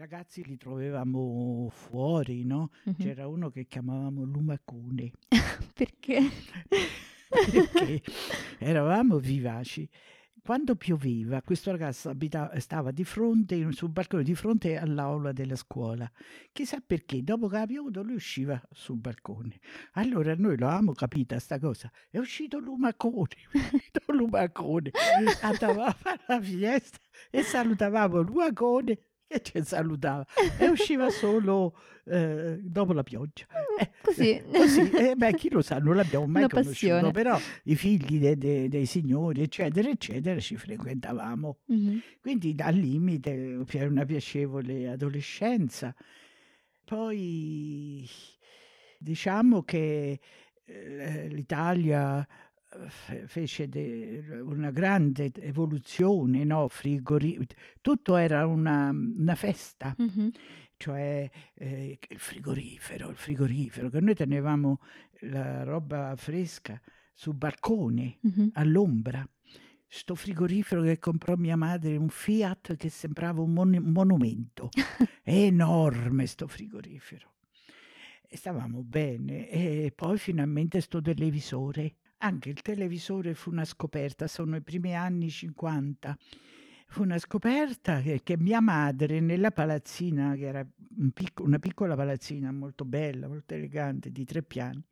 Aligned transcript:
ragazzi 0.00 0.42
li 0.44 0.56
trovavamo 0.56 1.68
fuori, 1.68 2.44
no? 2.46 2.70
Mhm. 2.84 2.94
C'era 2.96 3.28
uno 3.28 3.50
che 3.50 3.66
chiamavamo 3.66 4.22
Lumacone 4.22 5.10
Perché? 5.74 6.20
perché 7.28 8.02
eravamo 8.58 9.18
vivaci. 9.18 9.86
Quando 10.42 10.74
pioveva, 10.74 11.42
questo 11.42 11.70
ragazzo 11.70 12.08
abita- 12.08 12.58
stava 12.60 12.92
di 12.92 13.04
fronte, 13.04 13.70
sul 13.72 13.90
balcone 13.90 14.22
di 14.22 14.34
fronte 14.34 14.78
all'aula 14.78 15.32
della 15.32 15.54
scuola. 15.54 16.10
Chissà 16.50 16.80
perché, 16.84 17.22
dopo 17.22 17.46
che 17.46 17.58
ha 17.58 17.66
piovuto, 17.66 18.02
lui 18.02 18.14
usciva 18.14 18.60
sul 18.70 18.96
balcone. 18.96 19.60
Allora 19.92 20.34
noi 20.34 20.56
lo 20.56 20.66
avevamo 20.66 20.92
capita 20.92 21.38
sta 21.38 21.58
cosa. 21.58 21.92
È 22.08 22.16
uscito 22.16 22.58
Lumacone, 22.58 23.36
è 23.52 23.74
uscito 23.74 24.00
Lumacone. 24.12 24.90
Andavamo 25.42 25.82
a 25.82 25.92
fare 25.92 26.22
la 26.26 26.40
fiesta 26.40 26.98
e 27.30 27.42
salutavamo 27.42 28.22
Lumacone 28.22 28.98
che 29.30 29.40
ci 29.42 29.62
salutava 29.64 30.26
e 30.58 30.68
usciva 30.68 31.08
solo 31.08 31.76
eh, 32.06 32.58
dopo 32.60 32.92
la 32.92 33.04
pioggia. 33.04 33.46
Eh, 33.78 33.90
Così. 34.02 34.42
Così, 34.52 34.90
eh, 34.90 35.14
beh, 35.14 35.34
chi 35.34 35.48
lo 35.50 35.62
sa, 35.62 35.78
non 35.78 35.94
l'abbiamo 35.94 36.26
mai 36.26 36.42
Una 36.42 36.48
conosciuto, 36.50 36.94
passione. 36.94 37.10
però 37.12 37.38
i 37.64 37.76
figli 37.76 38.18
de- 38.18 38.36
de- 38.36 38.68
dei 38.68 38.86
signori, 38.86 39.42
eccetera, 39.42 39.88
eccetera, 39.88 40.40
ci 40.40 40.56
frequentavamo. 40.56 41.58
Mhm. 41.66 42.00
Quindi 42.20 42.54
al 42.58 42.74
limite 42.74 43.62
per 43.70 43.88
una 43.88 44.04
piacevole 44.04 44.88
adolescenza. 44.88 45.94
Poi 46.84 48.08
diciamo 48.98 49.62
che 49.62 50.18
eh, 50.64 51.28
l'Italia 51.28 52.20
eh, 52.20 52.26
fece 53.26 53.68
de- 53.68 54.40
una 54.42 54.70
grande 54.70 55.32
evoluzione, 55.40 56.44
no? 56.44 56.68
Frigori- 56.68 57.38
tutto 57.80 58.16
era 58.16 58.46
una, 58.46 58.90
una 58.90 59.34
festa 59.34 59.94
Mhm. 59.98 60.30
cioè 60.76 61.28
eh, 61.54 61.98
il 62.08 62.18
frigorifero, 62.18 63.10
il 63.10 63.16
frigorifero, 63.16 63.90
che 63.90 64.00
noi 64.00 64.14
tenevamo 64.14 64.80
la 65.22 65.62
roba 65.64 66.14
fresca 66.16 66.80
sul 67.12 67.34
balcone, 67.34 68.18
Mhm. 68.22 68.50
all'ombra. 68.54 69.28
Sto 69.92 70.14
frigorifero 70.14 70.82
che 70.82 70.98
comprò 71.00 71.34
mia 71.34 71.56
madre, 71.56 71.96
un 71.96 72.08
Fiat 72.08 72.76
che 72.76 72.88
sembrava 72.88 73.42
un 73.42 73.52
mon- 73.52 73.82
monumento, 73.82 74.68
enorme 75.24 76.26
sto 76.26 76.46
frigorifero. 76.46 77.34
E 78.28 78.36
stavamo 78.36 78.82
bene 78.84 79.48
e 79.50 79.92
poi 79.94 80.16
finalmente 80.16 80.80
sto 80.80 81.02
televisore. 81.02 81.96
Anche 82.22 82.50
il 82.50 82.60
televisore 82.60 83.34
fu 83.34 83.50
una 83.50 83.64
scoperta, 83.64 84.26
sono 84.26 84.56
i 84.56 84.60
primi 84.60 84.94
anni 84.94 85.30
50. 85.30 86.16
Fu 86.88 87.02
una 87.02 87.18
scoperta 87.18 88.02
che, 88.02 88.20
che 88.22 88.36
mia 88.36 88.60
madre 88.60 89.20
nella 89.20 89.50
palazzina, 89.50 90.34
che 90.34 90.44
era 90.44 90.66
un 90.98 91.10
pic- 91.12 91.40
una 91.40 91.58
piccola 91.58 91.94
palazzina 91.94 92.52
molto 92.52 92.84
bella, 92.84 93.26
molto 93.26 93.54
elegante, 93.54 94.10
di 94.10 94.24
tre 94.24 94.42
piani, 94.42 94.84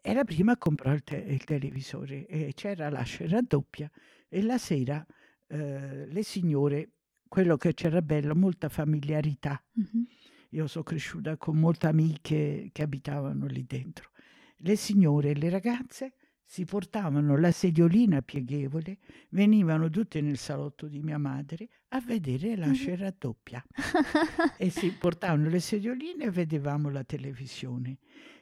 era 0.00 0.24
prima 0.24 0.52
a 0.52 0.56
comprare 0.56 0.96
il, 0.96 1.04
te- 1.04 1.16
il 1.28 1.44
televisore 1.44 2.26
e 2.26 2.52
c'era 2.54 2.90
l'ascia 2.90 3.28
raddoppia 3.28 3.88
e 4.28 4.42
la 4.42 4.58
sera 4.58 5.06
eh, 5.46 6.06
le 6.06 6.22
signore, 6.24 6.90
quello 7.28 7.56
che 7.56 7.72
c'era 7.72 8.02
bello, 8.02 8.34
molta 8.34 8.68
familiarità. 8.68 9.62
Mhm. 9.74 10.06
Io 10.50 10.66
sono 10.66 10.82
cresciuta 10.82 11.36
con 11.36 11.56
molte 11.56 11.86
amiche 11.86 12.70
che 12.72 12.82
abitavano 12.82 13.46
lì 13.46 13.64
dentro. 13.64 14.10
Le 14.56 14.76
signore 14.76 15.30
e 15.30 15.34
le 15.34 15.50
ragazze 15.50 16.14
si 16.52 16.66
portavano 16.66 17.38
la 17.38 17.50
sediolina 17.50 18.20
pieghevole, 18.20 18.98
venivano 19.30 19.88
tutte 19.88 20.20
nel 20.20 20.36
salotto 20.36 20.86
di 20.86 21.00
mia 21.00 21.16
madre 21.16 21.66
a 21.88 22.00
vedere 22.02 22.56
la 22.56 22.66
Mhm. 22.66 22.96
raddoppia 22.96 23.64
e 24.58 24.68
si 24.68 24.92
portavano 24.92 25.48
le 25.48 25.60
sedioline 25.60 26.24
e 26.24 26.30
vedevamo 26.30 26.90
la 26.90 27.04
televisione. 27.04 27.96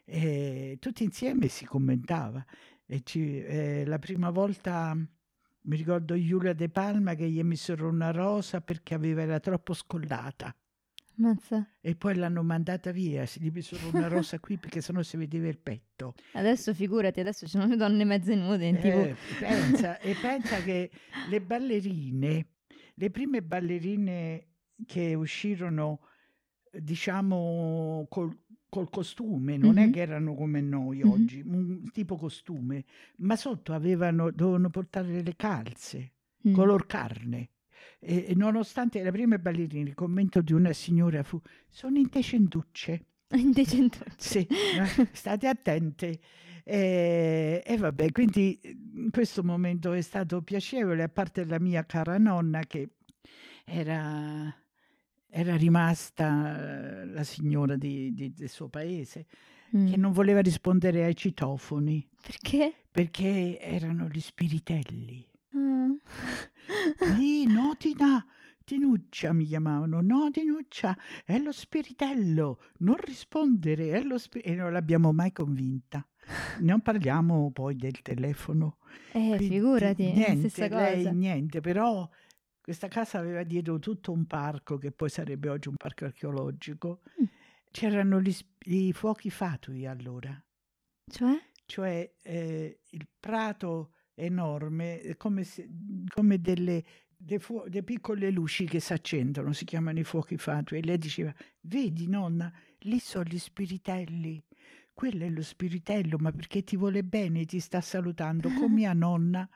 E 0.05 0.77
tutti 0.81 1.05
insieme 1.05 1.47
si 1.47 1.65
commentava. 1.65 2.45
E 2.85 3.03
ci- 3.05 3.45
eh, 3.45 3.85
la 3.87 4.01
prima 4.01 4.31
volta 4.31 4.93
mi 4.97 5.77
ricordo 5.77 6.21
Giulia 6.21 6.53
De 6.53 6.69
Palma 6.69 7.15
che 7.15 7.31
gli 7.31 7.41
misero 7.45 7.89
una 7.89 8.11
rosa 8.11 8.61
perché 8.61 8.95
aveva, 8.95 9.23
era 9.23 9.39
troppo 9.39 9.73
scollata. 9.73 10.53
Mazza. 11.21 11.69
E 11.81 11.95
poi 11.97 12.15
l'hanno 12.17 12.43
mandata 12.43 12.91
via, 12.93 13.27
si 13.27 13.41
gli 13.41 13.51
misero 13.53 13.89
una 13.93 14.09
rosa 14.09 14.39
qui 14.41 14.57
perché 14.57 14.81
sennò 14.81 15.03
si 15.03 15.17
vedeva 15.17 15.49
il 15.49 15.59
petto. 15.59 16.15
Adesso 16.33 16.73
figurati, 16.75 17.21
adesso 17.21 17.45
ci 17.47 17.53
sono 17.53 17.67
le 17.67 17.77
donne 17.77 18.05
mezze 18.05 18.35
nude 18.35 18.67
in. 18.67 18.77
Eh, 18.77 19.15
pensa, 19.39 19.99
e 20.01 20.15
pensa 20.21 20.57
che 20.63 20.91
le 21.29 21.41
ballerine, 21.43 22.47
le 22.95 23.11
prime 23.11 23.43
ballerine 23.43 24.47
che 24.87 25.15
uscirono, 25.15 26.01
diciamo, 26.73 28.07
col, 28.09 28.37
col 28.69 28.89
costume, 28.91 29.57
non 29.57 29.79
è 29.79 29.87
Mhm. 29.87 29.93
che 29.93 30.01
erano 30.01 30.35
come 30.35 30.61
noi 30.61 31.03
Mhm. 31.03 31.11
oggi, 31.11 31.41
un 31.45 31.91
tipo 31.93 32.17
costume, 32.17 32.85
ma 33.19 33.37
sotto 33.37 33.73
avevano, 33.73 34.31
dovevano 34.31 34.71
portare 34.71 35.23
le 35.23 35.37
calze, 35.37 36.13
Mm. 36.49 36.55
color 36.55 36.87
carne. 36.87 37.51
E, 37.99 38.27
e 38.29 38.35
nonostante 38.35 39.03
le 39.03 39.11
prime 39.11 39.39
ballerine, 39.39 39.91
il 39.91 39.95
commento 39.95 40.41
di 40.43 40.53
una 40.53 40.73
signora 40.73 41.23
fu: 41.23 41.41
Sono 41.69 41.99
indecentucce. 41.99 43.05
Indecentucce. 43.35 44.15
Sì, 44.17 44.47
state 45.13 45.47
attente. 45.47 46.19
E, 46.65 47.63
e 47.65 47.77
vabbè, 47.77 48.13
quindi 48.13 48.59
in 48.95 49.11
questo 49.11 49.43
momento 49.43 49.93
è 49.93 50.01
stato 50.03 50.43
piacevole, 50.43 51.03
a 51.03 51.09
parte 51.09 51.45
la 51.45 51.59
mia 51.59 51.85
cara 51.87 52.19
nonna 52.19 52.61
che 52.61 52.91
era, 53.65 54.55
era 55.29 55.57
rimasta 55.57 57.03
eh, 57.03 57.07
la 57.07 57.25
signora 57.25 57.77
di- 57.77 58.13
di- 58.13 58.33
del 58.35 58.49
suo 58.49 58.69
paese, 58.69 59.27
Mm. 59.77 59.87
che 59.89 59.97
non 59.97 60.11
voleva 60.11 60.41
rispondere 60.41 61.05
ai 61.05 61.15
citofoni 61.15 62.05
Perché? 62.21 62.75
perché 62.91 63.57
erano 63.61 64.09
gli 64.09 64.19
spiritelli. 64.21 65.25
Ah. 65.53 65.95
Lì, 67.17 67.47
no, 67.53 67.75
Tina, 67.79 68.25
Tinuccia 68.65 69.33
mi 69.33 69.45
chiamavano, 69.47 70.01
no, 70.01 70.31
Tinuccia, 70.31 70.97
è 71.25 71.39
lo 71.39 71.53
spiritello, 71.53 72.61
non 72.79 72.97
rispondere, 72.97 73.91
è 73.93 74.03
lo 74.03 74.19
spi-" 74.19 74.41
e 74.41 74.55
non 74.55 74.73
l'abbiamo 74.73 75.13
mai 75.13 75.33
convinta. 75.33 76.05
Non 76.61 76.81
parliamo 76.81 77.51
poi 77.51 77.75
del 77.77 78.03
telefono. 78.03 78.79
Eh, 79.13 79.35
Quindi 79.37 79.49
figurati, 79.49 80.13
niente, 80.13 80.49
stessa 80.49 80.69
lei 80.77 80.97
cosa. 80.99 81.11
niente, 81.11 81.61
però 81.61 82.09
questa 82.61 82.87
casa 82.89 83.19
aveva 83.19 83.43
dietro 83.43 83.79
tutto 83.81 84.13
un 84.13 84.27
parco 84.27 84.77
che 84.79 84.93
poi 84.93 85.09
sarebbe 85.09 85.49
oggi 85.49 85.69
un 85.69 85.75
parco 85.77 86.05
archeologico. 86.05 87.01
Mm. 87.21 87.25
C'erano 87.73 88.21
gli, 88.21 88.35
i 88.67 88.93
fuochi 88.93 89.31
fatui 89.31 89.87
allora, 89.87 90.41
Cioè? 91.11 91.35
cioè 91.67 92.13
eh, 92.23 92.81
il 92.91 93.09
prato 93.19 93.93
enorme, 94.15 95.01
eh, 95.01 95.17
come, 95.17 95.45
se- 95.45 95.69
come 96.09 96.41
delle, 96.41 96.85
dei 97.17 97.39
fuo- 97.39 97.65
delle 97.69 97.83
piccole 97.83 98.31
luci 98.31 98.67
che 98.67 98.81
si 98.81 98.93
accendono, 98.93 99.53
si 99.53 99.65
chiamano 99.65 99.99
i 99.99 100.05
fuochi 100.05 100.37
fatui. 100.37 100.79
E 100.79 100.83
lei 100.83 100.99
diceva: 100.99 101.35
Vedi, 101.61 102.09
nonna, 102.09 102.53
lì 102.81 102.99
sono 102.99 103.25
gli 103.25 103.39
spiritelli. 103.39 104.43
Quello 104.93 105.25
è 105.25 105.29
lo 105.31 105.43
spiritello, 105.43 106.19
ma 106.19 106.31
perché 106.31 106.63
ti 106.63 106.77
vuole 106.77 107.03
bene, 107.03 107.45
ti 107.45 107.59
sta 107.61 107.81
salutando. 107.81 108.51
Con 108.53 108.73
mia 108.73 108.93
nonna 108.95 109.49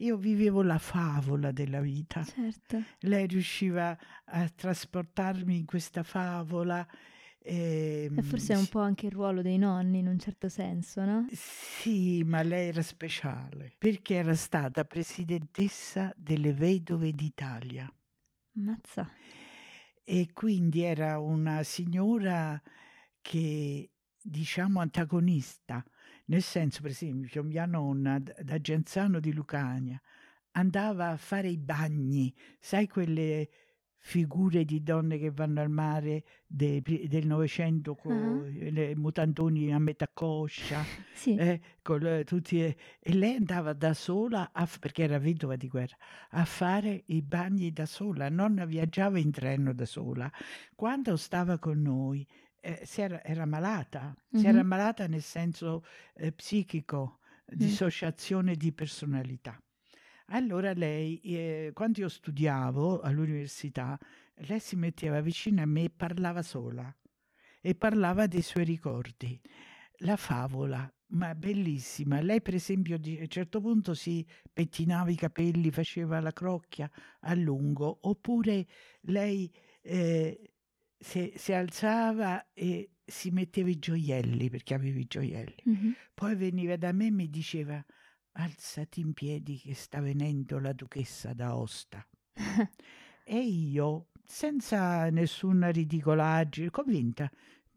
io 0.00 0.16
vivevo 0.16 0.62
la 0.62 0.78
favola 0.78 1.52
della 1.52 1.80
vita. 1.80 2.24
Certo. 2.24 2.82
Lei 3.00 3.26
riusciva 3.26 3.96
a 4.24 4.48
trasportarmi 4.48 5.58
in 5.58 5.66
questa 5.66 6.02
favola. 6.02 6.86
Ehm, 7.44 8.18
E 8.18 8.22
forse 8.22 8.54
è 8.54 8.56
un 8.56 8.68
po' 8.68 8.78
anche 8.78 9.06
il 9.06 9.12
ruolo 9.12 9.42
dei 9.42 9.58
nonni 9.58 9.98
in 9.98 10.06
un 10.06 10.18
certo 10.20 10.48
senso, 10.48 11.04
no? 11.04 11.32
Sì, 11.32 12.22
ma 12.24 12.42
lei 12.42 12.68
era 12.68 12.82
speciale 12.82 13.72
perché 13.78 14.16
era 14.16 14.34
stata 14.34 14.84
presidentessa 14.84 16.12
delle 16.14 16.52
vedove 16.52 17.12
d'Italia 17.12 17.90
Mazza. 18.64 19.04
e 20.04 20.30
quindi 20.32 20.82
era 20.82 21.18
una 21.18 21.62
signora 21.62 22.60
che 23.20 23.90
diciamo 24.20 24.80
antagonista, 24.80 25.84
nel 26.26 26.42
senso 26.42 26.82
per 26.82 26.90
esempio 26.90 27.42
mia 27.42 27.66
nonna 27.66 28.18
da 28.18 28.60
Genzano 28.60 29.20
di 29.20 29.32
Lucania 29.32 30.00
andava 30.52 31.10
a 31.10 31.16
fare 31.16 31.48
i 31.48 31.58
bagni, 31.58 32.34
sai 32.58 32.88
quelle 32.88 33.48
figure 34.02 34.64
di 34.64 34.82
donne 34.82 35.18
che 35.18 35.30
vanno 35.30 35.60
al 35.60 35.68
mare 35.70 36.24
de- 36.46 36.82
del 36.82 37.26
Novecento 37.26 37.94
con 37.94 38.48
le 38.50 38.96
mutandoni 38.96 39.72
a 39.72 39.78
metà 39.78 40.08
coscia, 40.08 40.82
Sì. 41.12 41.34
eh, 41.36 41.60
con 41.82 42.00
le- 42.00 42.24
tutti, 42.24 42.62
eh, 42.64 42.76
e 42.98 43.12
lei 43.14 43.36
andava 43.36 43.72
da 43.74 43.92
sola, 43.92 44.50
a 44.52 44.66
perché 44.78 45.02
era 45.02 45.18
vedova 45.18 45.56
di 45.56 45.68
guerra, 45.68 45.96
a 46.30 46.44
fare 46.46 47.02
i 47.06 47.20
bagni 47.22 47.72
da 47.72 47.84
sola, 47.86 48.28
nonna 48.30 48.64
viaggiava 48.64 49.18
in 49.18 49.30
treno 49.30 49.72
da 49.74 49.84
sola. 49.84 50.30
Quando 50.74 51.16
stava 51.16 51.58
con 51.58 51.80
noi 51.82 52.26
eh, 52.62 52.80
si 52.84 53.00
era, 53.02 53.22
era 53.22 53.44
malata, 53.46 54.14
si 54.30 54.46
era 54.46 54.62
malata 54.62 55.06
nel 55.06 55.22
senso 55.22 55.84
eh, 56.14 56.32
psichico, 56.32 57.18
dissociazione 57.46 58.54
di 58.56 58.72
personalità. 58.72 59.60
Allora 60.32 60.72
lei, 60.74 61.20
eh, 61.22 61.70
quando 61.74 62.00
io 62.00 62.08
studiavo 62.08 63.00
all'università, 63.00 63.98
lei 64.46 64.60
si 64.60 64.76
metteva 64.76 65.20
vicino 65.20 65.60
a 65.60 65.66
me 65.66 65.84
e 65.84 65.90
parlava 65.90 66.42
sola 66.42 66.94
e 67.60 67.74
parlava 67.74 68.26
dei 68.26 68.42
suoi 68.42 68.64
ricordi. 68.64 69.40
La 70.02 70.16
favola, 70.16 70.90
ma 71.08 71.34
bellissima. 71.34 72.20
Lei, 72.20 72.40
per 72.40 72.54
esempio, 72.54 72.94
a 72.94 73.00
un 73.02 73.26
certo 73.26 73.60
punto 73.60 73.92
si 73.94 74.24
pettinava 74.52 75.10
i 75.10 75.16
capelli, 75.16 75.70
faceva 75.72 76.20
la 76.20 76.32
crocchia 76.32 76.88
a 77.20 77.34
lungo, 77.34 77.98
oppure 78.02 78.66
lei 79.02 79.52
eh, 79.82 80.52
si, 80.96 81.32
si 81.34 81.52
alzava 81.52 82.52
e 82.52 82.92
si 83.04 83.30
metteva 83.30 83.68
i 83.68 83.78
gioielli 83.80 84.48
perché 84.48 84.74
aveva 84.74 84.98
i 85.00 85.06
gioielli. 85.06 85.62
Mhm. 85.64 85.94
Poi 86.14 86.36
veniva 86.36 86.76
da 86.76 86.92
me 86.92 87.06
e 87.06 87.10
mi 87.10 87.28
diceva: 87.28 87.84
Alzati 88.32 89.00
in 89.00 89.12
piedi 89.12 89.58
che 89.58 89.74
sta 89.74 90.00
venendo 90.00 90.58
la 90.58 90.72
duchessa 90.72 91.32
d'Aosta. 91.32 92.06
E 93.22 93.38
io, 93.38 94.08
senza 94.24 95.08
nessuna 95.10 95.68
ridicolaggine, 95.68 96.70
convinta, 96.70 97.30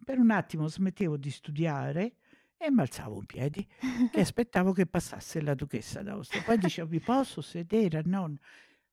per 0.03 0.17
un 0.17 0.31
attimo 0.31 0.67
smettevo 0.67 1.15
di 1.15 1.29
studiare 1.29 2.15
e 2.57 2.71
mi 2.71 2.81
alzavo 2.81 3.17
in 3.19 3.25
piedi 3.27 3.67
e 4.11 4.19
aspettavo 4.21 4.71
che 4.71 4.87
passasse 4.87 5.41
la 5.41 5.53
duchessa 5.53 6.01
d'Aosta. 6.01 6.41
Poi 6.41 6.57
dicevo: 6.57 6.89
Mi 6.89 6.99
posso 7.01 7.41
sedere? 7.41 8.01
No, 8.05 8.33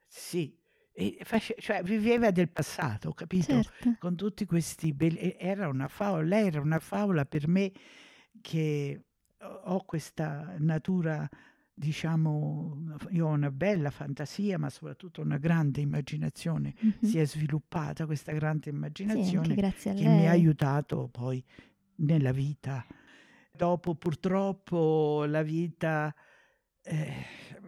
sì. 0.07 0.55
Face- 1.23 1.55
cioè, 1.59 1.83
viveva 1.83 2.31
del 2.31 2.51
passato, 2.51 3.13
capito? 3.13 3.63
Certo. 3.63 3.97
con 3.99 4.17
tutti 4.17 4.45
questi 4.45 4.93
belli... 4.93 5.17
e- 5.17 5.37
Era 5.39 5.67
una 5.69 5.89
favola, 5.89 6.25
lei 6.25 6.49
era 6.49 6.61
una 6.61 6.81
favola 6.81 7.25
per 7.25 7.49
me 7.49 7.73
che 8.43 9.03
ho 9.39 9.85
questa 9.87 10.57
natura, 10.59 11.27
diciamo, 11.81 12.97
io 13.11 13.27
ho 13.27 13.31
una 13.31 13.51
bella 13.51 13.91
fantasia, 13.91 14.59
ma 14.59 14.69
soprattutto 14.71 15.23
una 15.23 15.39
grande 15.39 15.81
immaginazione. 15.81 16.75
Mhm. 16.83 17.01
Si 17.01 17.19
è 17.19 17.25
sviluppata 17.27 18.07
questa 18.07 18.33
grande 18.33 18.71
Sì, 19.05 19.31
immaginazione 19.31 19.59
a 19.63 19.73
che 19.95 20.09
mi 20.09 20.27
ha 20.27 20.31
aiutato 20.31 21.09
poi 21.09 21.43
nella 21.97 22.33
vita. 22.33 22.87
Dopo 23.51 23.95
purtroppo 23.97 25.25
la 25.27 25.43
vita 25.43 26.15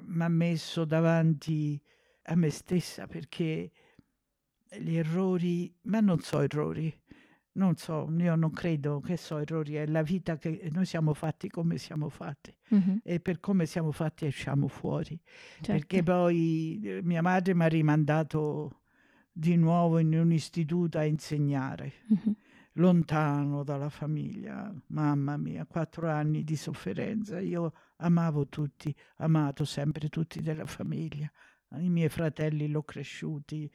mi 0.03 0.23
ha 0.23 0.29
messo 0.29 0.85
davanti 0.85 1.81
a 2.25 2.35
me 2.37 2.51
stessa 2.51 3.07
perché 3.07 3.71
gli 4.79 4.97
errori, 4.97 5.75
ma 5.83 6.01
non 6.01 6.21
so 6.21 6.41
errori, 6.41 7.02
non 7.55 7.77
so, 7.77 8.09
io 8.19 8.35
non 8.37 8.51
credo 8.51 9.01
che 9.01 9.17
so 9.17 9.39
errori, 9.39 9.75
è 9.75 9.87
la 9.87 10.03
vita 10.03 10.37
che 10.39 10.69
noi 10.73 10.87
siamo 10.87 11.13
fatti 11.15 11.49
come 11.49 11.79
siamo 11.79 12.09
fatti 12.09 12.55
Mhm. 12.71 13.01
e 13.05 13.21
per 13.21 13.41
come 13.41 13.67
siamo 13.67 13.93
fatti 13.93 14.27
esciamo 14.27 14.69
fuori. 14.69 15.21
Perché 15.69 15.99
Certo. 15.99 16.03
poi 16.03 16.81
eh, 16.83 17.01
mia 17.03 17.23
madre 17.23 17.55
mi 17.55 17.65
ha 17.65 17.69
rimandato 17.69 18.81
di 19.33 19.57
nuovo 19.57 19.99
in 19.99 20.15
un 20.15 20.33
istituto 20.33 20.99
a 20.99 21.05
insegnare, 21.05 21.93
Mhm. 22.09 22.37
lontano 22.75 23.63
dalla 23.65 23.89
famiglia. 23.91 24.73
Mamma 24.89 25.37
mia, 25.37 25.67
quattro 25.67 26.09
anni 26.09 26.45
di 26.45 26.57
sofferenza. 26.57 27.39
Io 27.41 27.73
amavo 27.99 28.49
tutti, 28.49 28.95
amato 29.19 29.65
sempre 29.65 30.09
tutti 30.09 30.41
della 30.41 30.67
famiglia. 30.67 31.31
I 31.79 31.89
miei 31.89 32.09
fratelli 32.11 32.69
l'ho 32.69 32.83
cresciuti, 32.83 33.71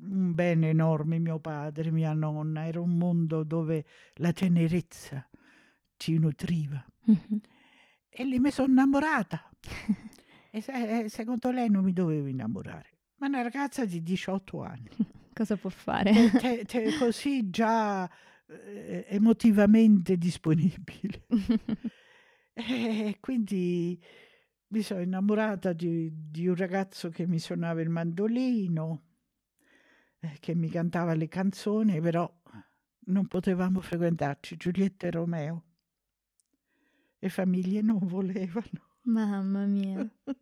un 0.00 0.32
bene 0.34 0.70
enorme, 0.70 1.18
mio 1.18 1.38
padre, 1.38 1.90
mia 1.90 2.12
nonna. 2.12 2.66
Era 2.66 2.80
un 2.80 2.96
mondo 2.96 3.42
dove 3.44 3.84
la 4.14 4.32
tenerezza 4.32 5.28
ci 5.96 6.18
nutriva. 6.18 6.84
Mhm. 7.04 7.40
E 8.08 8.24
lì 8.24 8.38
mi 8.38 8.50
sono 8.50 8.68
innamorata. 8.70 9.48
E 10.54 10.60
se- 10.60 11.00
eh, 11.00 11.08
secondo 11.08 11.50
lei 11.50 11.68
non 11.68 11.82
mi 11.82 11.92
dovevo 11.92 12.28
innamorare. 12.28 12.90
Ma 13.16 13.26
una 13.26 13.42
ragazza 13.42 13.84
di 13.84 14.04
18 14.04 14.62
anni, 14.62 14.88
Cosa 15.34 15.56
può 15.56 15.68
fare? 15.68 16.12
te- 16.12 16.30
te- 16.38 16.64
te- 16.64 16.96
così 16.96 17.50
già 17.50 18.08
eh, 18.46 19.04
emotivamente 19.08 20.16
disponibile. 20.16 21.26
E 22.56 23.16
quindi 23.18 24.00
mi 24.68 24.82
sono 24.82 25.00
innamorata 25.00 25.72
di, 25.72 26.08
di 26.30 26.46
un 26.46 26.54
ragazzo 26.54 27.08
che 27.08 27.26
mi 27.26 27.40
suonava 27.40 27.80
il 27.80 27.88
mandolino, 27.88 29.02
eh, 29.02 29.13
che 30.40 30.54
mi 30.54 30.68
cantava 30.68 31.14
le 31.14 31.28
canzoni, 31.28 32.00
però 32.00 32.30
non 33.06 33.26
potevamo 33.26 33.80
frequentarci, 33.80 34.56
Giulietta 34.56 35.06
e 35.06 35.10
Romeo. 35.10 35.64
Le 37.18 37.28
famiglie 37.28 37.80
non 37.82 37.98
volevano. 37.98 38.92
Mamma 39.02 39.64
mia. 39.66 40.08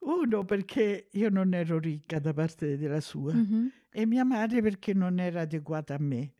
Uno 0.00 0.44
perché 0.44 1.08
io 1.12 1.28
non 1.28 1.52
ero 1.54 1.78
ricca 1.78 2.18
da 2.18 2.32
parte 2.32 2.76
della 2.78 3.00
sua 3.00 3.32
Mhm. 3.34 3.70
e 3.90 4.06
mia 4.06 4.24
madre 4.24 4.62
perché 4.62 4.94
non 4.94 5.18
era 5.18 5.40
adeguata 5.42 5.94
a 5.94 5.98
me, 5.98 6.32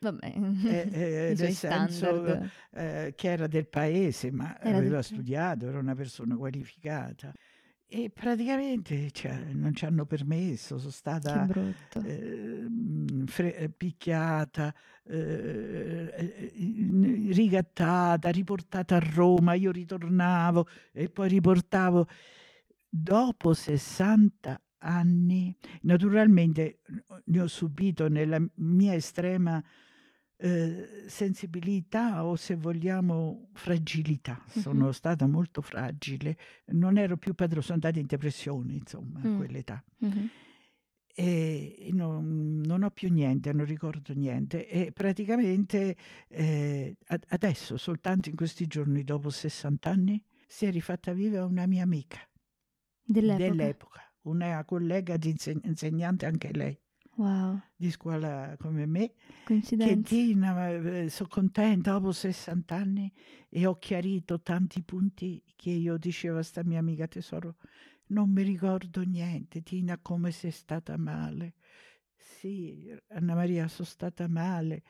Vabbè, 0.00 0.34
eh, 0.64 0.88
eh, 0.92 1.34
nel 1.38 1.52
senso 1.54 2.50
eh, 2.72 3.12
che 3.16 3.28
era 3.30 3.46
del 3.46 3.68
paese, 3.68 4.30
ma 4.32 4.58
Era 4.58 4.70
del 4.70 4.74
aveva 4.78 4.94
paese. 4.96 5.14
studiato, 5.14 5.66
era 5.68 5.78
una 5.78 5.94
persona 5.94 6.36
qualificata. 6.36 7.32
E 7.88 8.10
praticamente 8.10 9.12
cioè, 9.12 9.52
non 9.52 9.72
ci 9.72 9.84
hanno 9.84 10.06
permesso, 10.06 10.76
sono 10.76 10.90
stata 10.90 11.46
ehm, 12.04 13.26
fre- 13.26 13.56
eh, 13.56 13.68
picchiata, 13.68 14.74
eh, 15.04 16.12
eh, 16.12 16.52
rigattata, 17.32 18.28
riportata 18.30 18.96
a 18.96 18.98
Roma, 19.14 19.54
io 19.54 19.70
ritornavo 19.70 20.66
e 20.92 21.08
poi 21.08 21.28
riportavo. 21.28 22.08
Dopo 22.88 23.54
60 23.54 24.60
anni, 24.78 25.56
naturalmente 25.82 26.80
ne 27.26 27.40
ho 27.40 27.46
subito 27.46 28.08
nella 28.08 28.42
mia 28.56 28.94
estrema 28.94 29.62
eh, 30.38 31.04
sensibilità 31.06 32.24
o 32.24 32.36
se 32.36 32.56
vogliamo 32.56 33.48
fragilità. 33.54 34.42
Sono 34.48 34.86
Mhm. 34.86 34.90
stata 34.92 35.26
molto 35.26 35.62
fragile, 35.62 36.36
non 36.72 36.98
ero 36.98 37.16
più 37.16 37.34
padrone, 37.34 37.62
sono 37.62 37.74
andata 37.82 37.98
in 37.98 38.06
depressione, 38.06 38.74
insomma, 38.74 39.20
a 39.20 39.28
Mm. 39.28 39.36
quell'età. 39.36 39.82
Mhm. 39.98 40.28
E 41.18 41.88
non, 41.92 42.60
non 42.62 42.82
ho 42.82 42.90
più 42.90 43.10
niente, 43.10 43.50
non 43.54 43.64
ricordo 43.64 44.12
niente. 44.12 44.68
E 44.68 44.92
praticamente 44.92 45.96
eh, 46.28 46.96
ad- 47.06 47.24
adesso, 47.28 47.78
soltanto 47.78 48.28
in 48.28 48.36
questi 48.36 48.66
giorni, 48.66 49.02
dopo 49.02 49.30
60 49.30 49.88
anni, 49.90 50.22
si 50.46 50.66
è 50.66 50.70
rifatta 50.70 51.12
viva 51.14 51.44
una 51.46 51.66
mia 51.66 51.82
amica 51.82 52.18
Dell'epoca. 53.02 53.54
dell'epoca, 53.54 54.12
una 54.22 54.62
collega 54.64 55.16
di 55.16 55.30
inseg- 55.30 55.64
insegnante 55.64 56.26
anche 56.26 56.52
lei, 56.52 56.78
Wow, 57.16 57.60
di 57.74 57.90
scuola 57.90 58.56
come 58.58 58.84
me, 58.86 59.08
che 59.08 59.14
coincidenza. 59.42 60.14
Tina, 60.14 61.08
sono 61.08 61.28
contenta 61.30 61.92
dopo 61.92 62.12
60 62.12 62.74
anni 62.76 63.10
e 63.48 63.64
ho 63.66 63.78
chiarito 63.78 64.40
tanti 64.42 64.82
punti 64.82 65.42
che 65.56 65.70
io 65.70 65.96
dicevo 65.96 66.38
a 66.38 66.42
sta 66.42 66.62
mia 66.64 66.78
amica 66.78 67.06
tesoro, 67.06 67.56
non 68.08 68.30
mi 68.30 68.42
ricordo 68.42 69.02
niente, 69.02 69.62
Tina, 69.62 69.98
come 69.98 70.30
sei 70.30 70.50
stata 70.50 70.96
male. 70.98 71.54
Sì, 72.14 72.94
Anna 73.08 73.34
Maria, 73.34 73.66
sono 73.68 73.88
stata 73.88 74.28
male 74.28 74.82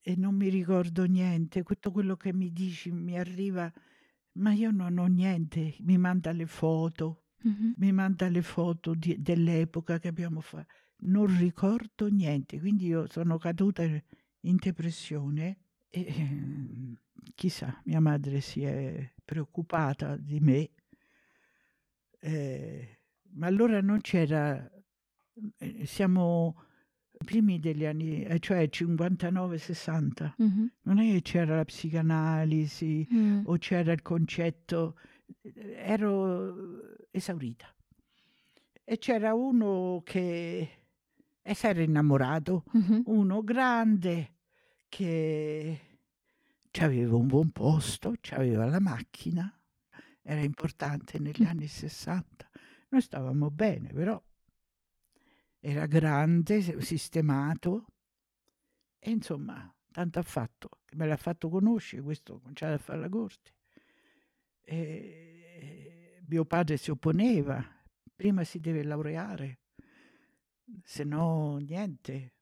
e 0.00 0.14
non 0.16 0.36
mi 0.36 0.48
ricordo 0.48 1.04
niente, 1.04 1.64
tutto 1.64 1.90
quello 1.90 2.16
che 2.16 2.32
mi 2.32 2.52
dici 2.52 2.92
mi 2.92 3.18
arriva, 3.18 3.72
ma 4.34 4.52
io 4.52 4.70
non 4.70 4.98
ho 4.98 5.06
niente, 5.06 5.74
mi 5.80 5.98
manda 5.98 6.30
le 6.32 6.46
foto, 6.46 7.24
Mhm. 7.44 7.74
mi 7.78 7.90
manda 7.92 8.28
le 8.28 8.42
foto 8.42 8.94
di- 8.94 9.20
dell'epoca 9.20 9.98
che 9.98 10.08
abbiamo 10.08 10.40
fatto. 10.40 10.74
Non 10.98 11.26
ricordo 11.38 12.08
niente, 12.08 12.58
quindi 12.58 12.86
io 12.86 13.06
sono 13.08 13.38
caduta 13.38 13.82
in 13.84 14.56
depressione 14.56 15.58
e 15.88 16.06
ehm, 16.08 16.96
chissà, 17.34 17.80
mia 17.84 18.00
madre 18.00 18.40
si 18.40 18.62
è 18.62 19.12
preoccupata 19.24 20.16
di 20.16 20.40
me, 20.40 20.70
eh, 22.20 23.00
ma 23.34 23.46
allora 23.46 23.80
non 23.80 24.00
c'era, 24.00 24.68
eh, 25.58 25.86
siamo 25.86 26.62
primi 27.24 27.58
degli 27.60 27.84
anni, 27.84 28.22
eh, 28.22 28.38
cioè 28.40 28.68
59-60, 28.68 30.34
Mhm. 30.38 30.72
non 30.82 30.98
è 30.98 31.12
che 31.12 31.22
c'era 31.22 31.56
la 31.56 31.64
psicanalisi 31.64 33.06
Mm. 33.12 33.42
o 33.46 33.56
c'era 33.58 33.92
il 33.92 34.02
concetto, 34.02 34.98
eh, 35.42 35.74
ero 35.76 37.06
esaurita. 37.10 37.72
E 38.88 38.98
c'era 38.98 39.34
uno 39.34 40.00
che 40.04 40.68
e 41.48 41.54
si 41.54 41.66
era 41.66 41.80
innamorato, 41.80 42.64
Mhm. 42.72 43.02
uno 43.06 43.44
grande 43.44 44.34
che 44.88 45.80
aveva 46.80 47.14
un 47.14 47.28
buon 47.28 47.50
posto, 47.50 48.14
aveva 48.30 48.66
la 48.66 48.80
macchina, 48.80 49.56
era 50.22 50.40
importante 50.40 51.20
negli 51.20 51.44
anni 51.44 51.68
60. 51.68 52.50
Noi 52.88 53.00
stavamo 53.00 53.48
bene, 53.50 53.92
però 53.92 54.20
era 55.60 55.86
grande, 55.86 56.80
sistemato 56.80 57.86
e 58.98 59.10
insomma, 59.10 59.72
tanto 59.92 60.18
ha 60.18 60.22
fatto. 60.22 60.68
Me 60.94 61.06
l'ha 61.06 61.16
fatto 61.16 61.48
conoscere, 61.48 62.02
questo 62.02 62.34
ho 62.34 62.40
cominciato 62.40 62.74
a 62.74 62.78
fare 62.78 62.98
la 62.98 63.08
corte. 63.08 63.54
E 64.62 66.20
mio 66.26 66.44
padre 66.44 66.76
si 66.76 66.90
opponeva, 66.90 67.64
prima 68.16 68.42
si 68.42 68.58
deve 68.58 68.82
laureare, 68.82 69.60
se 70.84 71.04
no 71.04 71.56
niente, 71.58 72.34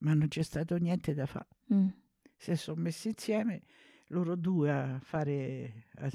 ma 0.00 0.14
non 0.14 0.28
c'è 0.28 0.42
stato 0.42 0.76
niente 0.76 1.14
da 1.14 1.26
fare. 1.26 1.48
Mm. 1.72 1.88
Si 2.36 2.56
sono 2.56 2.80
messi 2.80 3.08
insieme 3.08 3.62
loro 4.08 4.34
due 4.36 4.70
a 4.70 4.98
fare, 5.00 5.86
a, 5.96 6.10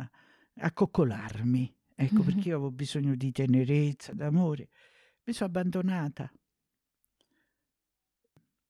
a, 0.00 0.10
a 0.56 0.72
coccolarmi, 0.72 1.74
ecco 1.94 2.14
Mhm. 2.20 2.24
perché 2.24 2.48
io 2.48 2.54
avevo 2.56 2.70
bisogno 2.70 3.14
di 3.14 3.30
tenerezza, 3.30 4.12
d'amore. 4.14 4.68
Mi 5.24 5.32
sono 5.32 5.48
abbandonata. 5.50 6.32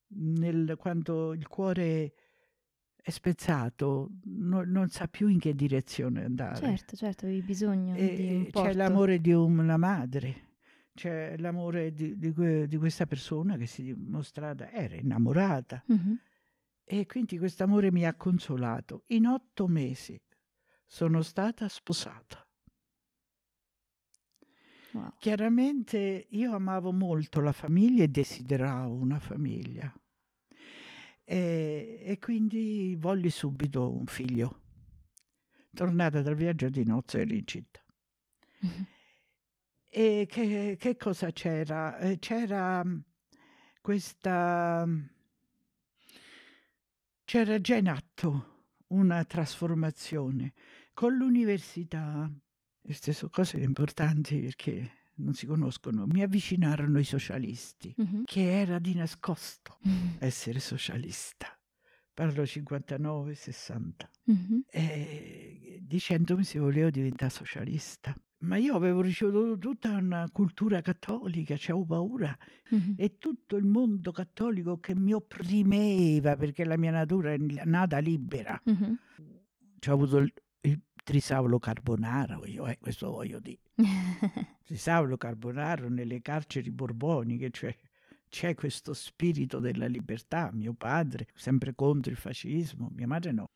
Nel- 0.08 0.76
quando 0.78 1.32
il 1.34 1.46
cuore 1.48 2.12
è 2.96 3.10
spezzato, 3.10 4.10
no- 4.24 4.64
non 4.64 4.88
sa 4.88 5.08
più 5.08 5.28
in 5.28 5.38
che 5.38 5.54
direzione 5.54 6.24
andare. 6.24 6.56
Certo, 6.56 6.96
certo, 6.96 7.24
avevi 7.26 7.42
bisogno 7.42 7.94
E- 7.96 8.14
di 8.14 8.34
un 8.34 8.40
e 8.42 8.44
c'è 8.46 8.50
porto. 8.50 8.76
l'amore 8.76 9.20
di 9.20 9.32
una 9.32 9.76
madre, 9.76 10.55
c'è 10.96 11.36
l'amore 11.36 11.92
di, 11.92 12.18
di 12.18 12.32
di 12.66 12.76
questa 12.78 13.06
persona 13.06 13.56
che 13.56 13.66
si 13.66 13.82
è 13.82 13.94
dimostrata, 13.94 14.72
era 14.72 14.96
innamorata. 14.96 15.84
Mhm. 15.86 16.18
E 16.82 17.06
quindi 17.06 17.38
questo 17.38 17.64
amore 17.64 17.92
mi 17.92 18.04
ha 18.06 18.14
consolato. 18.14 19.04
In 19.08 19.26
otto 19.26 19.68
mesi 19.68 20.20
sono 20.84 21.20
stata 21.22 21.68
sposata. 21.68 22.44
Wow. 24.92 25.12
Chiaramente 25.18 26.26
io 26.30 26.54
amavo 26.54 26.92
molto 26.92 27.40
la 27.40 27.52
famiglia 27.52 28.04
e 28.04 28.08
desideravo 28.08 28.94
una 28.94 29.18
famiglia. 29.18 29.92
E, 31.22 32.02
e 32.02 32.18
quindi 32.18 32.96
volli 32.98 33.28
subito 33.28 33.92
un 33.92 34.06
figlio. 34.06 34.62
Tornata 35.74 36.22
dal 36.22 36.36
viaggio 36.36 36.70
di 36.70 36.84
nozze 36.84 37.20
ero 37.20 37.34
incinta. 37.34 37.84
Mhm. 38.60 38.86
E 39.98 40.26
che, 40.28 40.76
che 40.78 40.96
cosa 40.98 41.30
c'era? 41.32 41.96
Eh, 41.96 42.18
C'era 42.18 42.84
mm, 42.84 42.98
questa... 43.80 44.84
mm, 44.86 45.02
C'era 47.24 47.58
già 47.62 47.76
in 47.76 47.88
atto 47.88 48.64
una 48.88 49.24
trasformazione 49.24 50.52
con 50.92 51.16
l'università. 51.16 52.30
Queste 52.82 53.14
sono 53.14 53.30
cose 53.32 53.56
importanti 53.56 54.38
perché 54.40 54.90
non 55.14 55.32
si 55.32 55.46
conoscono. 55.46 56.04
Mi 56.06 56.20
avvicinarono 56.22 56.98
i 56.98 57.04
socialisti, 57.04 57.94
Mhm. 57.96 58.24
che 58.26 58.60
era 58.60 58.78
di 58.78 58.94
nascosto 58.94 59.78
Mhm. 59.84 60.16
essere 60.20 60.60
socialista. 60.60 61.58
Parlo 62.12 62.44
59-60 62.46 64.10
Mhm. 64.24 64.64
eh, 64.70 65.78
dicendomi 65.82 66.44
se 66.44 66.58
volevo 66.58 66.90
diventare 66.90 67.30
socialista. 67.30 68.14
Ma 68.38 68.56
io 68.58 68.74
avevo 68.76 69.00
ricevuto 69.00 69.56
tutta 69.58 69.92
una 69.96 70.28
cultura 70.30 70.80
cattolica, 70.82 71.54
avevo 71.54 71.84
paura 71.84 72.36
Mhm. 72.70 72.94
e 72.96 73.16
tutto 73.18 73.56
il 73.56 73.64
mondo 73.64 74.12
cattolico 74.12 74.78
che 74.78 74.94
mi 74.94 75.12
opprimeva 75.14 76.36
perché 76.36 76.64
la 76.64 76.76
mia 76.76 76.90
natura 76.90 77.32
è 77.32 77.36
nata 77.64 77.98
libera. 77.98 78.60
Mhm. 78.64 78.98
C'ho 79.78 79.92
avuto 79.92 80.18
il, 80.18 80.32
il 80.62 80.80
trisavolo 81.02 81.58
carbonaro, 81.58 82.44
io, 82.46 82.66
eh, 82.66 82.76
questo 82.78 83.10
voglio 83.10 83.40
dire. 83.40 83.60
Trisavolo 84.64 85.16
carbonaro 85.16 85.88
nelle 85.88 86.20
carceri 86.20 86.70
borboniche, 86.70 87.50
cioè 87.50 87.74
c'è 88.28 88.54
questo 88.54 88.92
spirito 88.92 89.60
della 89.60 89.86
libertà. 89.86 90.50
Mio 90.52 90.74
padre, 90.74 91.28
sempre 91.34 91.74
contro 91.74 92.10
il 92.10 92.18
fascismo, 92.18 92.90
mia 92.92 93.06
madre 93.06 93.32
no. 93.32 93.50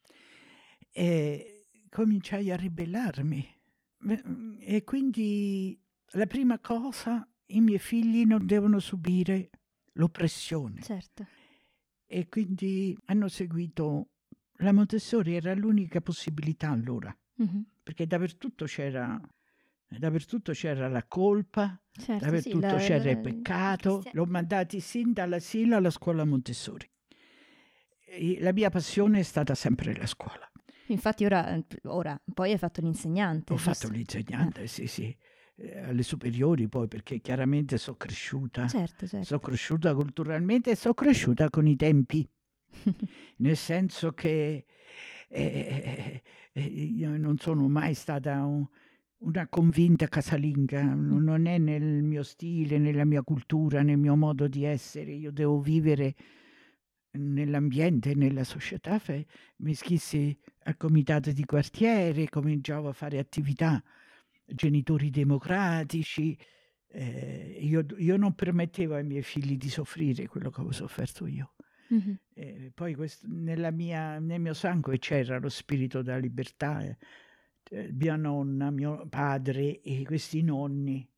E 0.92 1.66
cominciai 1.90 2.50
a 2.50 2.56
ribellarmi. 2.56 3.58
E 4.60 4.82
quindi 4.84 5.78
la 6.12 6.26
prima 6.26 6.58
cosa, 6.58 7.26
i 7.46 7.60
miei 7.60 7.78
figli 7.78 8.24
non 8.24 8.46
devono 8.46 8.78
subire 8.78 9.50
l'oppressione. 9.94 10.80
certo. 10.82 11.26
E 12.06 12.28
quindi 12.28 12.96
hanno 13.06 13.28
seguito 13.28 14.08
la 14.58 14.72
Montessori, 14.72 15.34
era 15.36 15.54
l'unica 15.54 16.00
possibilità 16.00 16.70
allora, 16.70 17.16
Mhm. 17.36 17.64
perché 17.82 18.06
dappertutto 18.06 18.64
c'era, 18.64 19.20
dappertutto 19.86 20.52
c'era 20.52 20.88
la 20.88 21.04
colpa, 21.06 21.80
Certo, 21.92 22.12
sì, 22.24 22.30
dappertutto 22.30 22.66
la- 22.66 22.76
c'era 22.78 23.10
il 23.10 23.20
peccato. 23.20 24.02
L'ho 24.12 24.26
mandati 24.26 24.80
sin 24.80 25.12
dall'asilo 25.12 25.76
alla 25.76 25.90
scuola 25.90 26.24
Montessori. 26.24 26.88
E 28.12 28.38
La 28.40 28.52
mia 28.52 28.70
passione 28.70 29.20
è 29.20 29.22
stata 29.22 29.54
sempre 29.54 29.94
la 29.94 30.06
scuola. 30.06 30.49
Infatti 30.92 31.24
ora, 31.24 31.62
ora, 31.84 32.20
poi 32.32 32.52
hai 32.52 32.58
fatto 32.58 32.80
l'insegnante. 32.80 33.52
Ho 33.52 33.56
giusto? 33.56 33.72
fatto 33.72 33.88
l'insegnante, 33.92 34.66
sì, 34.66 34.86
sì, 34.86 35.16
eh, 35.56 35.78
alle 35.80 36.02
superiori 36.02 36.68
poi, 36.68 36.88
perché 36.88 37.20
chiaramente 37.20 37.78
sono 37.78 37.96
cresciuta. 37.96 38.66
Certo, 38.66 39.06
certo. 39.06 39.26
Sono 39.26 39.40
cresciuta 39.40 39.94
culturalmente 39.94 40.70
e 40.70 40.76
sono 40.76 40.94
cresciuta 40.94 41.48
con 41.50 41.66
i 41.66 41.76
tempi, 41.76 42.28
nel 43.38 43.56
senso 43.56 44.12
che 44.12 44.64
eh, 45.28 46.22
eh, 46.52 46.62
io 46.62 47.16
non 47.16 47.38
sono 47.38 47.68
mai 47.68 47.94
stata 47.94 48.44
un- 48.44 48.66
una 49.22 49.46
convinta 49.48 50.08
casalinga, 50.08 50.82
non 50.82 51.22
non 51.22 51.46
è 51.46 51.58
nel 51.58 52.02
mio 52.02 52.22
stile, 52.22 52.78
nella 52.78 53.04
mia 53.04 53.22
cultura, 53.22 53.82
nel 53.82 53.98
mio 53.98 54.16
modo 54.16 54.48
di 54.48 54.64
essere. 54.64 55.12
Io 55.12 55.30
devo 55.30 55.60
vivere 55.60 56.14
nell'ambiente, 57.12 58.14
nella 58.14 58.44
società. 58.44 59.00
Mi 59.56 59.70
iscrissi 59.72 60.36
al 60.64 60.76
comitato 60.76 61.32
di 61.32 61.44
quartiere, 61.44 62.28
cominciavo 62.28 62.88
a 62.88 62.92
fare 62.92 63.18
attività 63.18 63.82
genitori 64.44 65.10
democratici. 65.10 66.36
eh, 66.92 67.56
io, 67.60 67.86
io 67.98 68.16
non 68.16 68.34
permettevo 68.34 68.96
ai 68.96 69.04
miei 69.04 69.22
figli 69.22 69.56
di 69.56 69.68
soffrire 69.68 70.26
quello 70.26 70.50
che 70.50 70.56
avevo 70.56 70.72
sofferto 70.72 71.24
io. 71.28 71.54
Mhm. 71.90 72.18
Eh, 72.34 72.72
poi 72.74 72.94
questo- 72.96 73.28
nella 73.30 73.70
mia- 73.70 74.18
nel 74.18 74.40
mio 74.40 74.54
sangue 74.54 74.98
c'era 74.98 75.38
lo 75.38 75.48
spirito 75.48 76.02
della 76.02 76.18
libertà. 76.18 76.84
eh, 77.72 77.92
mia 77.92 78.16
nonna, 78.16 78.70
mio 78.72 79.06
padre 79.08 79.80
e 79.80 80.02
questi 80.04 80.42
nonni, 80.42 81.08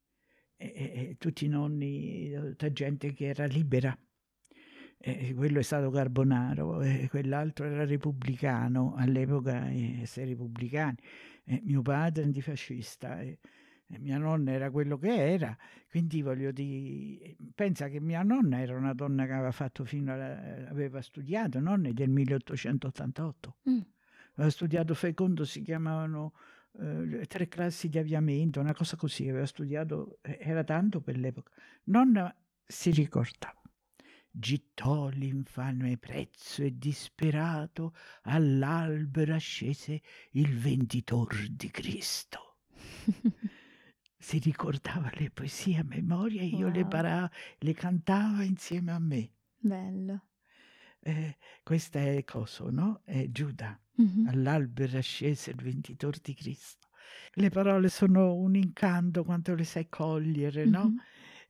e- 0.57 0.73
e- 0.77 1.09
e 1.11 1.17
tutti 1.19 1.47
i 1.47 1.49
nonni, 1.49 2.31
tutta 2.35 2.71
gente 2.71 3.15
che 3.15 3.29
era 3.29 3.47
libera. 3.47 3.99
Eh, 5.05 5.35
quello 5.35 5.59
è 5.59 5.63
stato 5.63 5.91
Carbonaro, 5.91 6.81
e 6.83 7.09
quell'altro 7.11 7.67
era 7.67 7.85
repubblicano, 7.85 8.95
all'epoca 8.97 9.69
eh, 9.69 10.03
essere 10.03 10.27
repubblicani. 10.27 10.97
Eh, 11.45 11.61
mio 11.65 11.83
padre 11.83 12.23
antifascista, 12.23 13.19
mia 13.99 14.17
nonna 14.17 14.53
era 14.53 14.71
quello 14.71 14.97
che 14.99 15.13
era, 15.33 15.57
quindi 15.91 16.23
voglio 16.23 16.53
dire, 16.53 17.35
pensa 17.53 17.89
che 17.89 18.01
mia 18.01 18.23
nonna 18.23 18.61
era 18.61 18.77
una 18.77 18.95
donna 18.95 19.27
che 19.27 19.33
aveva 19.33 19.51
fatto 19.51 19.85
fino 19.85 20.13
alla, 20.13 20.69
aveva 20.69 21.03
studiato, 21.03 21.59
nonna 21.59 21.91
del 21.91 22.09
1888, 22.09 23.57
Mm. 23.69 23.81
aveva 24.35 24.51
studiato 24.51 24.95
fecondo, 24.95 25.45
si 25.45 25.63
chiamavano 25.63 26.33
eh, 26.79 27.27
tre 27.27 27.49
classi 27.49 27.89
di 27.89 27.99
avviamento, 27.99 28.61
una 28.61 28.73
cosa 28.73 28.97
così, 28.97 29.29
aveva 29.29 29.47
studiato, 29.47 30.19
eh, 30.23 30.39
era 30.41 30.63
tanto 30.63 31.01
per 31.01 31.19
l'epoca. 31.19 31.51
Nonna 31.85 32.33
si 32.65 32.93
ricorda. 32.93 33.53
Gittò 34.35 35.09
l'infame 35.11 35.99
prezzo 35.99 36.63
e 36.63 36.79
disperato 36.79 37.95
all'albero 38.23 39.35
ascese 39.35 40.01
il 40.33 40.57
venditor 40.59 41.49
di 41.51 41.71
Cristo. 41.71 42.57
Si 44.23 44.39
ricordava 44.39 45.11
le 45.15 45.31
poesie 45.31 45.79
a 45.79 45.83
memoria, 45.83 46.43
io 46.43 46.69
le, 46.69 46.83
Wow. 46.83 46.89
para- 46.89 47.31
le 47.59 47.75
cantava 47.75 48.45
insieme 48.45 48.93
a 48.93 49.01
me. 49.01 49.33
Bello. 49.59 50.29
Eh, 51.01 51.37
questa 51.65 51.99
è 51.99 52.23
coso, 52.23 52.71
no? 52.71 53.01
È 53.05 53.27
Giuda. 53.31 53.77
Mhm. 53.97 54.29
All'albero 54.29 54.97
ascese 54.97 55.51
il 55.51 55.57
venditor 55.57 56.17
di 56.21 56.35
Cristo. 56.35 56.91
Le 57.35 57.49
parole 57.51 57.89
sono 57.89 58.35
un 58.37 58.55
incanto 58.55 59.25
quando 59.25 59.57
le 59.57 59.65
sai 59.65 59.89
cogliere, 59.89 60.67
no? 60.67 60.85
Mhm. 60.85 61.01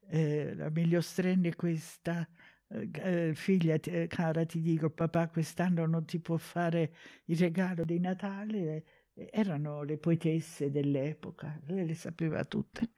Eh, 0.08 0.54
la 0.54 0.70
meglio 0.70 1.02
strenne 1.02 1.48
è 1.50 1.54
questa. 1.54 2.26
Eh, 2.72 2.90
eh, 3.28 3.34
figlia 3.34 3.74
eh, 3.76 4.06
cara, 4.08 4.44
ti 4.46 4.60
dico, 4.60 4.90
papà 4.90 5.28
quest'anno 5.28 5.86
non 5.86 6.04
ti 6.04 6.18
può 6.20 6.36
fare 6.36 6.92
il 7.26 7.36
regalo 7.38 7.84
di 7.84 7.98
Natale. 7.98 8.84
Eh, 9.14 9.28
Erano 9.32 9.82
le 9.82 9.98
poetesse 9.98 10.70
dell'epoca, 10.70 11.60
lei 11.66 11.86
le 11.86 11.94
sapeva 11.94 12.44
tutte. 12.44 12.90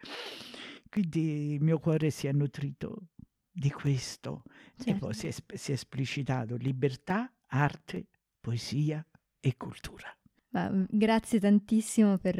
Quindi 0.89 1.55
il 1.55 1.63
mio 1.63 1.79
cuore 1.81 2.11
si 2.11 2.27
è 2.29 2.33
nutrito 2.33 3.09
di 3.51 3.71
questo 3.71 4.43
e 4.85 4.95
poi 4.95 5.13
Certo. 5.13 5.13
si 5.13 5.27
è, 5.27 5.29
esp- 5.29 5.55
si 5.55 5.71
è 5.71 5.75
esplicitato 5.75 6.57
libertà, 6.57 7.33
arte, 7.49 8.07
poesia 8.41 9.05
e 9.41 9.57
cultura. 9.57 10.17
Mm, 10.57 10.85
grazie 10.89 11.41
tantissimo 11.41 12.19
per, 12.19 12.39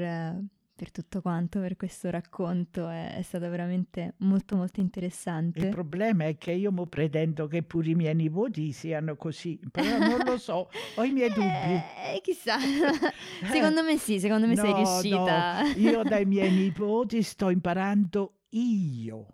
per 0.75 0.91
tutto 0.91 1.21
quanto, 1.21 1.61
per 1.61 1.77
questo 1.77 2.11
racconto, 2.11 2.89
è, 2.89 3.17
è 3.17 3.23
stato 3.23 3.49
veramente 3.49 4.15
molto 4.19 4.57
molto 4.57 4.81
Il 4.81 4.85
interessante. 4.87 5.69
problema 5.69 6.25
è 6.27 6.37
che 6.37 6.51
io 6.53 6.73
mo 6.73 6.87
pretendo 6.87 7.47
che 7.47 7.63
pure 7.63 7.91
i 7.91 7.95
miei 7.95 8.15
nipoti 8.15 8.73
siano 8.73 9.15
così, 9.17 9.59
però 9.71 9.99
non 9.99 10.23
lo 10.25 10.37
so, 10.37 10.69
ho 10.95 11.05
i 11.05 11.13
miei 11.13 11.31
dubbi. 11.33 11.85
Eh, 12.15 12.21
chissà, 12.23 12.57
secondo 13.47 13.83
me 13.85 13.97
sì, 13.99 14.19
secondo 14.19 14.47
me 14.49 14.57
sei 14.57 14.73
No, 14.73 14.79
no, 14.83 14.85
riuscita. 14.85 15.63
io 15.75 16.03
dai 16.05 16.25
miei 16.27 16.51
nipoti 16.53 17.23
sto 17.23 17.51
imparando 17.51 18.41
io, 18.51 19.27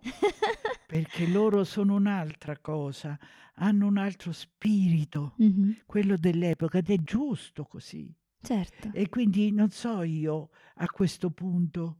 perché 0.85 1.25
loro 1.25 1.63
sono 1.63 1.95
un'altra 1.95 2.57
cosa, 2.59 3.17
hanno 3.55 3.87
un 3.87 3.97
altro 3.97 4.31
spirito, 4.31 5.33
Mhm, 5.37 5.81
quello 5.85 6.17
dell'epoca, 6.17 6.77
ed 6.79 6.89
è 6.89 6.97
giusto 6.97 7.63
così. 7.65 8.13
Certo. 8.41 8.89
E 8.93 9.09
quindi 9.09 9.51
non 9.51 9.69
so 9.69 10.01
io 10.03 10.49
a 10.75 10.87
questo 10.89 11.29
punto 11.31 11.97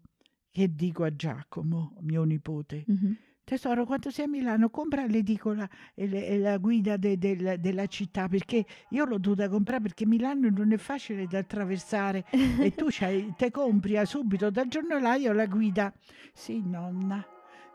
che 0.50 0.74
dico 0.74 1.04
a 1.04 1.16
Giacomo, 1.16 1.96
mio 2.02 2.24
nipote, 2.24 2.84
Mhm. 2.88 3.16
tesoro, 3.44 3.86
quando 3.86 4.10
sei 4.12 4.26
a 4.26 4.28
Milano 4.28 4.70
compra 4.70 5.06
l'edicola 5.06 5.68
e, 5.94 6.08
le- 6.08 6.26
e 6.28 6.38
la 6.38 6.58
guida 6.58 6.98
de- 6.98 7.18
del- 7.18 7.56
della 7.60 7.86
città, 7.88 8.28
perché 8.28 8.66
io 8.90 9.06
l'ho 9.06 9.18
dovuta 9.18 9.48
comprare 9.50 9.82
perché 9.82 10.06
Milano 10.06 10.50
non 10.50 10.72
è 10.74 10.78
facile 10.78 11.26
da 11.28 11.40
attraversare 11.40 12.26
e 12.32 12.74
tu 12.76 12.88
c'hai- 12.92 13.34
te 13.38 13.50
compri 13.52 13.98
a 13.98 14.06
subito 14.06 14.50
dal 14.50 14.68
giornalaio 14.68 15.32
la 15.34 15.46
guida. 15.48 15.94
Sì, 16.34 16.62
nonna. 16.66 17.26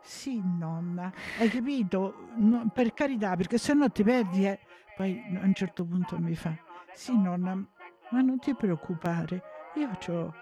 Sì, 0.03 0.41
nonna. 0.45 1.13
Hai 1.39 1.49
capito? 1.49 2.29
No, 2.37 2.71
per 2.73 2.93
carità, 2.95 3.35
perché 3.37 3.59
se 3.59 3.75
no 3.75 3.91
ti 3.91 4.03
perdi. 4.05 4.47
eh. 4.47 4.59
Poi 4.97 5.21
a 5.41 5.45
un 5.45 5.53
certo 5.55 5.85
punto 5.85 6.19
mi 6.19 6.35
fa, 6.37 6.57
sì, 6.95 7.13
nonna, 7.19 7.55
ma 8.11 8.21
non 8.21 8.39
ti 8.39 8.55
preoccupare. 8.55 9.43
Io 9.75 9.91
ho 10.09 10.35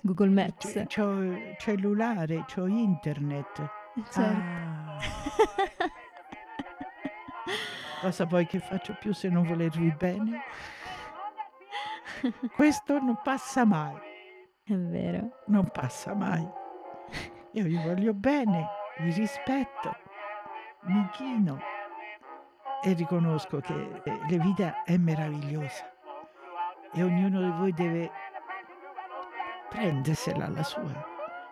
Google 0.00 0.30
Maps. 0.30 0.84
cellulare, 1.58 2.44
ho 2.56 2.66
internet. 2.66 3.70
Certo. 4.10 4.20
Ah, 4.20 4.98
cosa 8.00 8.26
poi 8.26 8.46
che 8.46 8.58
faccio 8.58 8.96
più 8.98 9.12
se 9.12 9.28
non 9.28 9.44
volervi 9.44 9.94
bene? 9.96 10.40
Questo 12.54 12.98
non 12.98 13.20
passa 13.22 13.64
mai, 13.64 13.94
È 14.64 14.74
vero. 14.74 15.42
non 15.46 15.68
passa 15.70 16.14
mai. 16.14 16.46
Io 17.52 17.64
vi 17.64 17.76
voglio 17.76 18.14
bene, 18.14 18.66
vi 18.98 19.12
rispetto, 19.12 19.94
mi 20.84 21.06
chino 21.12 21.60
e 22.82 22.92
riconosco 22.94 23.60
che 23.60 24.00
eh, 24.04 24.18
la 24.28 24.42
vita 24.42 24.82
è 24.84 24.96
meravigliosa 24.96 25.91
e 26.92 27.02
ognuno 27.02 27.40
di 27.40 27.50
voi 27.50 27.72
deve 27.72 28.10
prendersela 29.68 30.48
la 30.48 30.62
sua, 30.62 31.06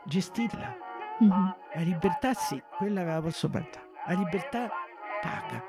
gestirla. 0.04 0.76
Mhm. 1.18 1.54
La 1.74 1.80
libertà 1.80 2.34
sì, 2.34 2.62
quella 2.76 3.04
ve 3.04 3.12
la 3.12 3.20
posso 3.20 3.48
parlare. 3.48 3.88
La 4.06 4.14
libertà 4.14 4.70
paga. 5.20 5.62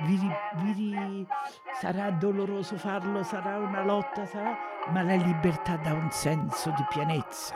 Vi 0.00 0.18
vi 0.54 1.26
sarà 1.72 2.10
doloroso 2.10 2.76
farlo, 2.78 3.22
sarà 3.22 3.58
una 3.58 3.82
lotta, 3.82 4.24
sarà... 4.24 4.56
ma 4.88 5.02
la 5.02 5.14
libertà 5.14 5.76
dà 5.76 5.92
un 5.92 6.10
senso 6.10 6.70
di 6.70 6.84
pienezza. 6.88 7.54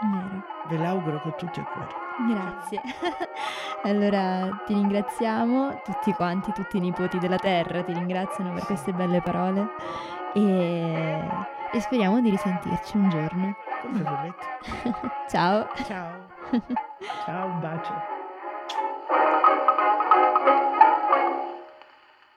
Vero. 0.00 0.44
Ve 0.68 0.78
l'auguro 0.78 1.20
con 1.20 1.34
tutto 1.36 1.60
il 1.60 1.66
cuore. 1.66 2.09
Grazie. 2.28 2.80
Allora 3.82 4.62
ti 4.66 4.74
ringraziamo, 4.74 5.80
tutti 5.82 6.12
quanti, 6.12 6.52
tutti 6.52 6.76
i 6.76 6.80
nipoti 6.80 7.18
della 7.18 7.38
terra 7.38 7.82
ti 7.82 7.94
ringraziano 7.94 8.52
per 8.52 8.66
queste 8.66 8.92
belle 8.92 9.22
parole 9.22 9.68
e, 10.34 11.18
e 11.72 11.80
speriamo 11.80 12.20
di 12.20 12.28
risentirci 12.28 12.98
un 12.98 13.08
giorno. 13.08 13.56
Come 13.80 14.02
volete. 14.02 14.46
Ciao. 15.30 15.66
Ciao. 15.86 16.26
Ciao, 17.24 17.46
un 17.46 17.60
bacio. 17.60 18.19